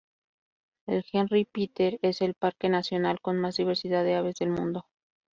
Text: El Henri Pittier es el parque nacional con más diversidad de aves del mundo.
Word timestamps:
El 0.87 1.05
Henri 1.13 1.45
Pittier 1.45 1.99
es 2.01 2.21
el 2.23 2.33
parque 2.33 2.69
nacional 2.69 3.21
con 3.21 3.37
más 3.37 3.57
diversidad 3.57 4.03
de 4.03 4.15
aves 4.15 4.37
del 4.39 4.49
mundo. 4.49 4.87